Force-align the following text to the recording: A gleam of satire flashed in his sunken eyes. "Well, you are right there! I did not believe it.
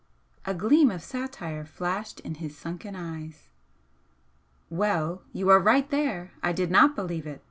A 0.45 0.55
gleam 0.55 0.89
of 0.89 1.03
satire 1.03 1.63
flashed 1.63 2.21
in 2.21 2.33
his 2.41 2.57
sunken 2.57 2.95
eyes. 2.95 3.51
"Well, 4.67 5.21
you 5.31 5.49
are 5.49 5.59
right 5.59 5.87
there! 5.91 6.31
I 6.41 6.53
did 6.53 6.71
not 6.71 6.95
believe 6.95 7.27
it. 7.27 7.39